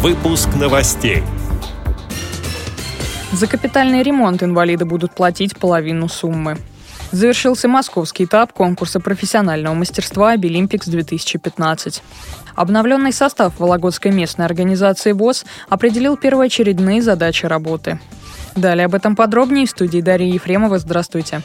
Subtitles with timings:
[0.00, 1.24] Выпуск новостей.
[3.32, 6.56] За капитальный ремонт инвалиды будут платить половину суммы.
[7.10, 12.00] Завершился московский этап конкурса профессионального мастерства «Обилимпикс-2015».
[12.54, 17.98] Обновленный состав Вологодской местной организации ВОЗ определил первоочередные задачи работы.
[18.54, 20.78] Далее об этом подробнее в студии Дарьи Ефремова.
[20.78, 21.42] Здравствуйте.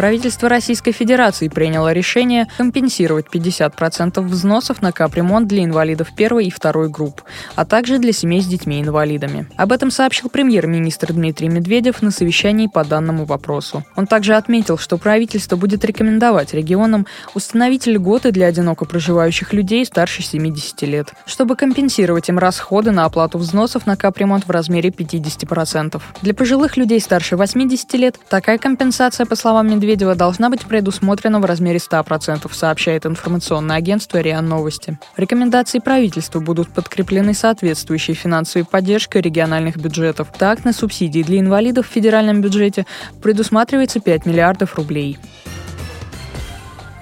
[0.00, 6.88] Правительство Российской Федерации приняло решение компенсировать 50% взносов на капремонт для инвалидов первой и второй
[6.88, 7.20] групп,
[7.54, 9.46] а также для семей с детьми-инвалидами.
[9.58, 13.84] Об этом сообщил премьер-министр Дмитрий Медведев на совещании по данному вопросу.
[13.94, 20.22] Он также отметил, что правительство будет рекомендовать регионам установить льготы для одиноко проживающих людей старше
[20.22, 26.00] 70 лет, чтобы компенсировать им расходы на оплату взносов на капремонт в размере 50%.
[26.22, 31.40] Для пожилых людей старше 80 лет такая компенсация, по словам Медведева, Медведева должна быть предусмотрена
[31.40, 35.00] в размере 100%, сообщает информационное агентство РИА Новости.
[35.16, 40.28] Рекомендации правительства будут подкреплены соответствующей финансовой поддержкой региональных бюджетов.
[40.38, 42.86] Так, на субсидии для инвалидов в федеральном бюджете
[43.20, 45.18] предусматривается 5 миллиардов рублей.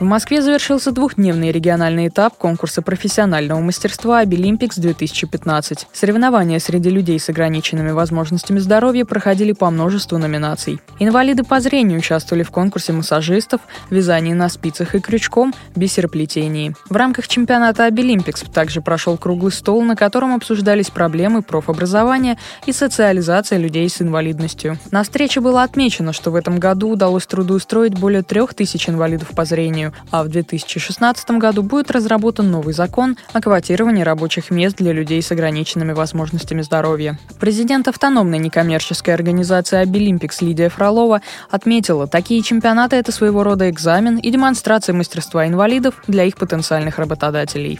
[0.00, 5.86] В Москве завершился двухдневный региональный этап конкурса профессионального мастерства «Абилимпикс-2015».
[5.92, 10.80] Соревнования среди людей с ограниченными возможностями здоровья проходили по множеству номинаций.
[11.00, 13.60] Инвалиды по зрению участвовали в конкурсе массажистов,
[13.90, 16.76] вязании на спицах и крючком, бисероплетении.
[16.88, 23.58] В рамках чемпионата «Абилимпикс» также прошел круглый стол, на котором обсуждались проблемы профобразования и социализация
[23.58, 24.78] людей с инвалидностью.
[24.92, 29.44] На встрече было отмечено, что в этом году удалось трудоустроить более трех тысяч инвалидов по
[29.44, 34.92] зрению, населению, а в 2016 году будет разработан новый закон о квотировании рабочих мест для
[34.92, 37.18] людей с ограниченными возможностями здоровья.
[37.40, 44.30] Президент автономной некоммерческой организации «Обилимпикс» Лидия Фролова отметила, такие чемпионаты– это своего рода экзамен и
[44.30, 47.78] демонстрация мастерства инвалидов для их потенциальных работодателей.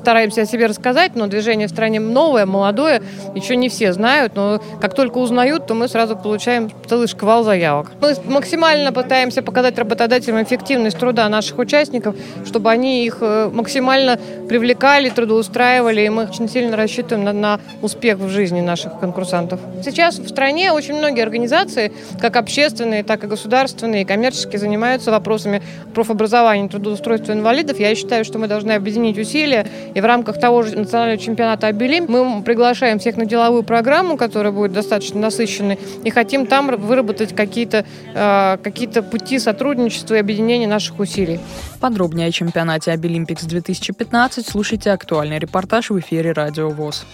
[0.00, 3.02] Стараемся о себе рассказать, но движение в стране новое, молодое,
[3.34, 7.92] еще не все знают, но как только узнают, то мы сразу получаем целый шквал заявок.
[8.00, 12.16] Мы максимально пытаемся показать работодателям эффективность труда наших наших участников,
[12.46, 14.18] чтобы они их э, максимально
[14.48, 19.60] привлекали, трудоустраивали, и мы очень сильно рассчитываем на, на успех в жизни наших конкурсантов.
[19.84, 25.62] Сейчас в стране очень многие организации, как общественные, так и государственные, и коммерческие, занимаются вопросами
[25.94, 27.78] профобразования и трудоустройства инвалидов.
[27.78, 32.06] Я считаю, что мы должны объединить усилия, и в рамках того же национального чемпионата Абелим
[32.08, 37.84] мы приглашаем всех на деловую программу, которая будет достаточно насыщенной, и хотим там выработать какие-то
[38.14, 41.33] э, какие пути сотрудничества и объединения наших усилий.
[41.80, 47.04] Подробнее о чемпионате Обилимпикс 2015 слушайте актуальный репортаж в эфире Радио ВОЗ.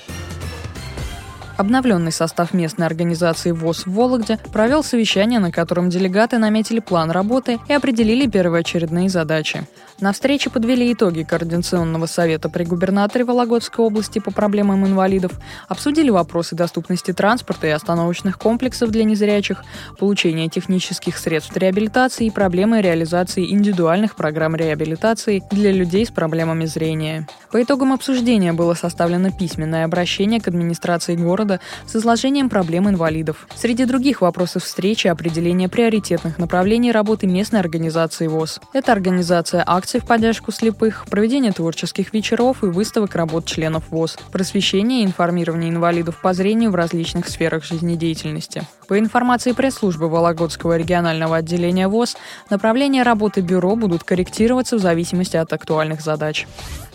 [1.61, 7.59] Обновленный состав местной организации ВОЗ в Вологде провел совещание, на котором делегаты наметили план работы
[7.69, 9.67] и определили первоочередные задачи.
[10.01, 15.33] На встрече подвели итоги Координационного совета при губернаторе Вологодской области по проблемам инвалидов,
[15.69, 19.63] обсудили вопросы доступности транспорта и остановочных комплексов для незрячих,
[19.99, 27.29] получения технических средств реабилитации и проблемы реализации индивидуальных программ реабилитации для людей с проблемами зрения.
[27.53, 31.50] По итогам обсуждения было составлено письменное обращение к администрации города
[31.87, 33.49] с изложением проблем инвалидов.
[33.57, 38.61] Среди других вопросов встречи определение приоритетных направлений работы местной организации ВОЗ.
[38.73, 45.03] Это организация акций в поддержку слепых, проведение творческих вечеров и выставок работ членов ВОЗ, просвещение
[45.03, 48.63] и информирование инвалидов по зрению в различных сферах жизнедеятельности.
[48.87, 52.17] По информации пресс-службы Вологодского регионального отделения ВОЗ,
[52.51, 56.47] направления работы бюро будут корректироваться в зависимости от актуальных задач.